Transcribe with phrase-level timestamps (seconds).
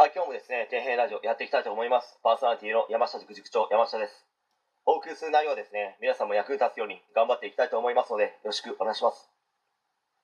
[0.00, 2.16] はい、今日もですね、底辺ラジオやっていきたいと思います。
[2.24, 4.24] パーソナリティの山下塾塾長、山下です。
[4.88, 9.28] お送りする内容はですね、皆さんも役に立つように頑張っていきたいと思いますので、よろしくお願いします。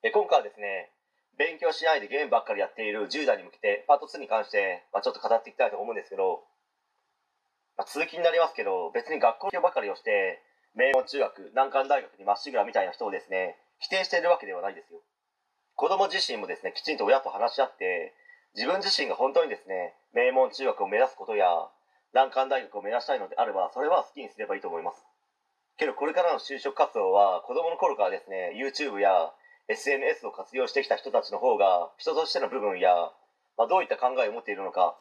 [0.00, 0.96] え今回はですね、
[1.36, 6.40] 勉強しないでゲームばっかりやっている10代に向けて、パート2に関して、まあ、ちょっと語っていきたいと思うんですけど、
[7.76, 10.40] まあ、続きになりますけど、別に学校教ばかりをして、
[10.72, 15.04] 名門中学、難関大学にまっしぐらみたいな人をですね、否定しているわけではないですよ。
[15.74, 18.14] 子供自身もですね、きちんと親と話し合って、
[18.56, 21.68] 自分自身が本当にですね、名門中学を目指すことや、
[22.14, 25.04] 難関大学を目指したいのであれば、それは好きにすればいいと思います。
[25.76, 29.30] けど、これからの就職活動は、子供の頃からですね、YouTube や
[29.68, 33.12] SNS を活用してきた人たちの方が、人としての部分や、
[33.58, 34.96] まあ、どういった考えを持っているのか、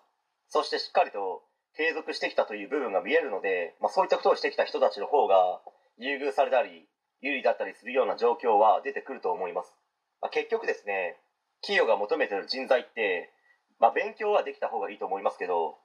[0.50, 1.42] そしてしっかりと
[1.78, 5.62] 継続してきたという部分が見えるので、まあ、そういったことをしてきた人たちの方が、
[5.98, 6.90] 優遇されたり、
[7.22, 9.74] 有利だったりするような状況は出てくると思います。
[10.22, 11.16] まあ、結局ですね、
[11.62, 13.32] 企業が求めてる人材って、
[13.80, 15.78] まあ、勉強はできた方がいいと思いますけど、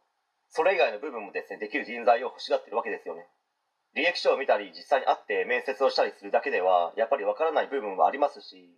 [0.49, 3.27] それ以外の部分もですね、できる人材を欲しがってるわけですよね。
[3.95, 8.71] 履歴書を見たり、実際に会って面接をしたりするだけでは、やっぱりわからない部分はありますし、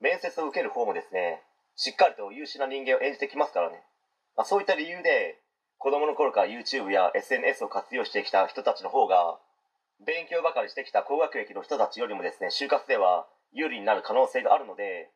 [0.00, 1.42] 面接を受ける方もですね、
[1.76, 3.82] しっかりと優秀な人間を演じてきますからね。
[4.36, 5.40] まあ、そういった理由で、
[5.78, 9.38] 子供の頃から YouTube や SNS を活用してきた人たちの方が、
[10.04, 15.10] 勉強ばかりしてきた高学歴の人たちよりもですね、就活では有利になる可能性があるので、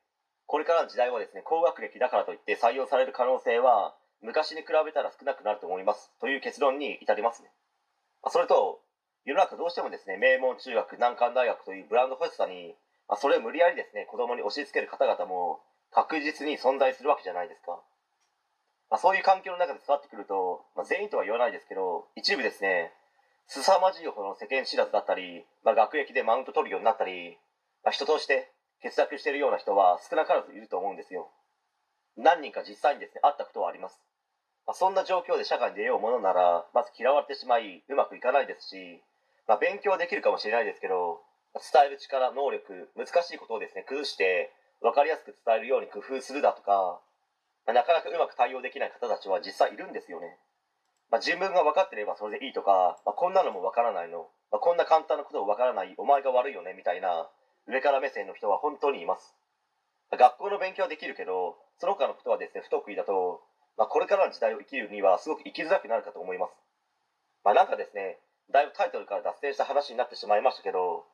[0.47, 6.12] これからの時代はですね、高学歴だからといって採用される可能性は、昔に比べたら少なくなると思います。
[6.21, 7.51] という結論に至りますね。
[8.31, 8.81] それと、
[9.25, 12.75] 世の中どうしてもですね、名門中学、難関大学というブランド欲しさに、
[13.09, 17.83] まあ、それを無理やりですね、子供に押し付ける方々も確実に存在するわけじゃないですか。
[18.91, 22.93] まあ、そういう環境の中で育ってくると、まあ、全員とは言わないですけど、一部ですね、
[23.47, 27.39] 凄まじいほどの世間知らずだったり、まあ、学歴でマウント取るようになったり、
[27.85, 28.53] まあ、人として
[28.83, 31.31] 欠落しているような人は少なからずいると思うんですよ。
[32.17, 34.01] 何人か実際にですね、会ったことはあります。
[34.67, 39.03] まあ、そんな状況で社会に出ようものなら、まず嫌われてしまい、うまくいかないですし、
[39.47, 41.23] まあ、勉強できるかもしれないですけど、
[41.55, 47.01] 伝える力、能力、難しいことをですね、崩して、分かりやすく伝えるように工夫するだとか、
[47.67, 50.39] まあ、なかなかうまく対応できない方たちは実際いるんですよね。
[51.11, 57.29] まあ、自分が分かってればそれでいいとか、まあ、こんなのも分からないの、まあ、こんな簡単なことを分からない、お前が悪いよね、みたいな、
[57.67, 59.34] 上から目線の人は本当にいます。
[60.11, 63.40] 学校の勉強はできるけど、その他のことはですね、不得意だと、
[63.78, 66.52] まあ、これからの時代を生きるにはすごく生きづらくなるかと思います。
[67.45, 68.18] まあ、なんかですね、
[68.50, 71.06] だいぶタイトルから脱線した話になってしまいましたけど、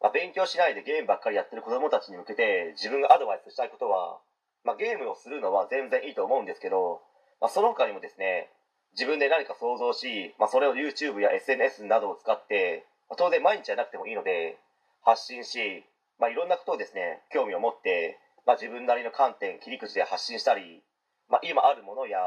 [0.00, 4.20] まあ、勉強しないでゲームばっかりやってる子供たちに向けて自分がアドバイスしたいことは、
[4.64, 7.00] まあ、ゲームをするのは全然いいと思うんですけど、
[7.40, 8.50] まあ、その他にもですね、
[8.92, 14.58] 自分で何か想像し、まあ、それを YouTube や SNS などを使って、まあ、当然毎日じゃなくてもいいので、
[15.06, 15.86] 発信し、
[16.18, 20.82] まあ、いろんなことをですね、興味を持って、まあ、自分なりの観点、切り口で発信したり、
[21.30, 22.18] まあ、今あるものや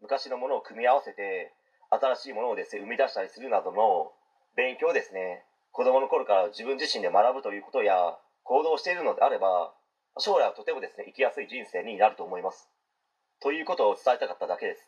[0.00, 1.52] 昔のものを組み合わせて、
[1.90, 4.12] 新しいものをですね、生み出したりするなどの
[4.54, 9.74] 勉強をですね、子供の頃から自分自身で学ぶということや行動しているのであれば、
[10.18, 12.70] 将来はとてもですね、生きやすい人生になると思います。
[13.40, 14.86] ということを伝えたかっただけです。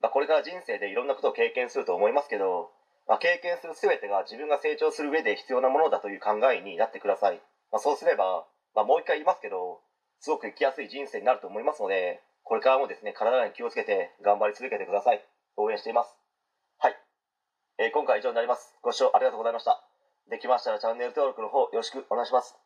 [0.00, 2.70] まあ、これから人生でいろんなことを経験すると思いますけど、
[3.06, 7.40] まあ、経験する全てが自分が成長する上で必要なものだという考えになってください。
[7.70, 9.80] まあ、そうすれば、まあ、もう一回言いますけど、
[10.20, 15.24] すごく生きやすい人生になると思いますので、これからもですね、体に気をつけて頑張り続けてください。
[15.56, 16.16] 応援しています。
[16.78, 16.96] はい。
[17.78, 18.74] えー今回は以上になります。
[18.82, 19.82] ご視聴ありがとうございました。
[20.30, 22.63] できましたらチャンネル登録の方よろしくお願いします。